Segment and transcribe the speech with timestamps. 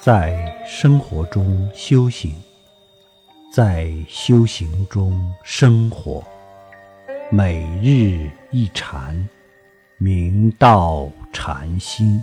[0.00, 2.32] 在生活中修行，
[3.52, 6.24] 在修行中生活，
[7.32, 9.28] 每日一禅，
[9.98, 12.22] 明道禅心。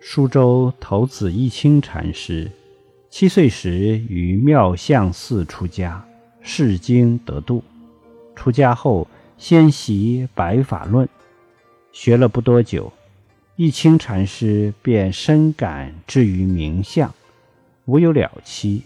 [0.00, 2.48] 苏州头子一清禅师，
[3.10, 6.02] 七岁时于妙相寺出家，
[6.48, 7.64] 世经得度。
[8.36, 11.08] 出家后，先习白法论，
[11.90, 12.92] 学了不多久，
[13.56, 17.12] 一清禅师便深感至于名相，
[17.86, 18.84] 无有了期，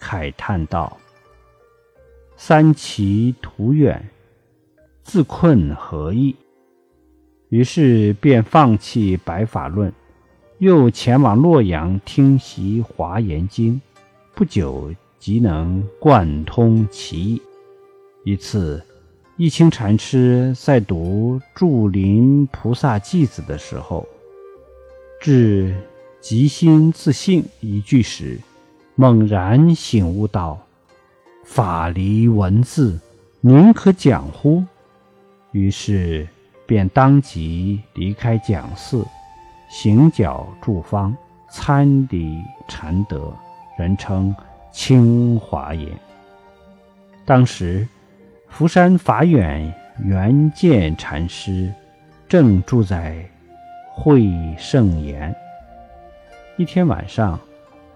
[0.00, 0.98] 慨叹道
[2.36, 4.08] ：“三奇途远，
[5.04, 6.34] 自困何益？”
[7.48, 9.92] 于是便放弃白法论。
[10.58, 13.74] 又前往洛阳听习《华严经》，
[14.34, 17.42] 不久即能贯通其意。
[18.24, 18.82] 一次，
[19.36, 24.06] 一清禅师在读《祝林菩萨偈子》的时候，
[25.20, 25.74] 至
[26.20, 28.38] “极心自性”一句时，
[28.94, 30.58] 猛然醒悟道
[31.44, 33.00] ：“法离文字，
[33.40, 34.64] 宁可讲乎？”
[35.52, 36.28] 于是
[36.66, 39.04] 便当即离开讲寺。
[39.70, 41.14] 行脚住方，
[41.50, 42.38] 参礼
[42.68, 43.32] 禅德，
[43.78, 44.34] 人称
[44.78, 45.88] 清华也。
[47.26, 47.84] 当时，
[48.48, 51.68] 福山法远圆见禅师
[52.28, 53.28] 正住在
[53.92, 55.34] 会圣岩。
[56.56, 57.40] 一天晚上，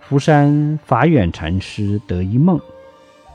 [0.00, 2.61] 福山法远禅师得一梦，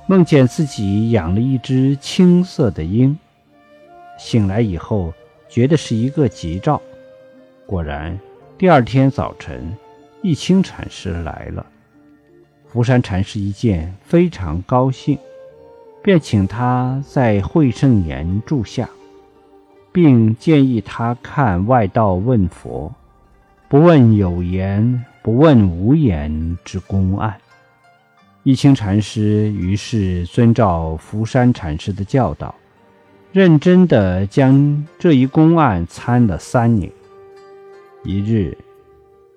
[0.08, 3.17] 梦见自己养了一只青色的鹰。
[4.20, 5.14] 醒来以后，
[5.48, 6.82] 觉得是一个吉兆。
[7.66, 8.20] 果然。
[8.58, 9.73] 第二天早晨，
[10.22, 11.66] 一清禅师来了。
[12.70, 15.18] 福山禅师一见，非常高兴，
[16.04, 18.89] 便请他在会圣岩住下，
[19.92, 22.94] 并建议他看外道问佛，
[23.70, 27.36] 不问有言，不问无言之公案。
[28.44, 32.54] 一清禅师于是遵照福山禅师的教导，
[33.32, 36.92] 认真地将这一公案参了三年。
[38.04, 38.58] 一日，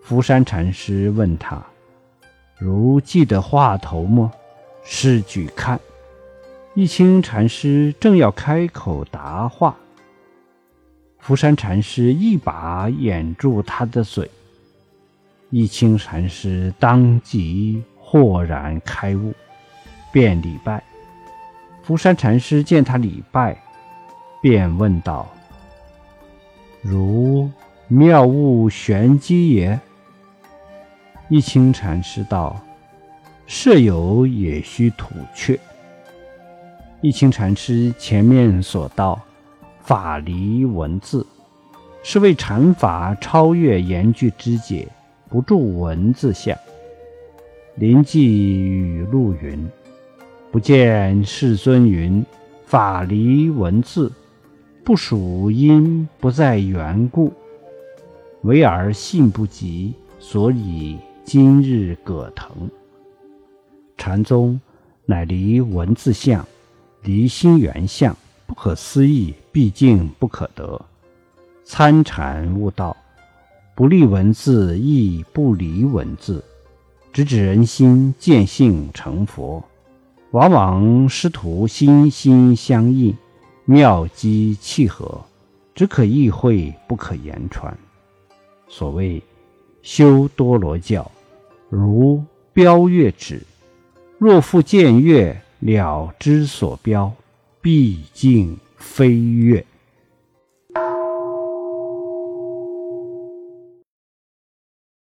[0.02, 1.64] 福山禅师问他
[2.60, 4.30] ：“如记得话头么？”
[4.84, 5.80] 试举看。
[6.74, 9.74] 一清禅师正要开口答话，
[11.18, 14.30] 福山禅师一把掩住他的嘴。
[15.50, 19.34] 一清禅师当即豁然开悟，
[20.12, 20.82] 便礼拜。
[21.82, 23.60] 福山禅师见他礼拜，
[24.40, 25.26] 便问道
[26.82, 27.50] ：“如？”
[27.88, 29.80] 妙悟玄机也。
[31.30, 32.60] 一清禅师道
[33.46, 35.56] ：“舍友也须吐却。”
[37.00, 39.16] 一清禅师前面所道，
[39.80, 41.24] 法离文字，
[42.02, 44.88] 是为禅法超越言句之解，
[45.28, 46.58] 不著文字相。
[47.76, 49.68] 临济语录云
[50.50, 52.26] ：“不见世尊云，
[52.66, 54.10] 法离文字，
[54.82, 57.32] 不属因不在缘故。”
[58.42, 60.98] 唯而信不及，所以
[61.32, 62.68] 今日葛藤。
[63.96, 64.60] 禅宗
[65.06, 66.44] 乃离文字相，
[67.04, 68.16] 离心缘相，
[68.48, 70.84] 不可思议，毕竟不可得。
[71.62, 72.96] 参禅悟道，
[73.76, 76.42] 不立文字，亦不离文字，
[77.12, 79.62] 直指人心见性成佛。
[80.32, 83.16] 往往师徒心心相印，
[83.64, 85.20] 妙机契合，
[85.76, 87.72] 只可意会，不可言传。
[88.66, 89.22] 所谓
[89.80, 91.08] 修多罗教，
[91.70, 92.22] 如
[92.52, 93.42] 标月指，
[94.18, 97.12] 若复见月了之所标，
[97.62, 99.64] 毕竟非月。